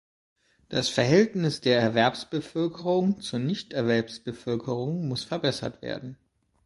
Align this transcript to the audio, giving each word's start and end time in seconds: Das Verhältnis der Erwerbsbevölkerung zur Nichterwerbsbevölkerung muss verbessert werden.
Das 0.67 0.89
Verhältnis 0.89 1.61
der 1.61 1.79
Erwerbsbevölkerung 1.79 3.19
zur 3.21 3.37
Nichterwerbsbevölkerung 3.37 5.07
muss 5.07 5.23
verbessert 5.23 5.83
werden. 5.83 6.17